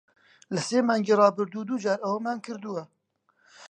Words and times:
لە 0.53 0.61
سێ 0.67 0.79
مانگی 0.87 1.17
ڕابردوو، 1.19 1.67
دوو 1.69 1.81
جار 1.83 1.99
ئەوەمان 2.05 2.37
کردووە. 2.45 2.83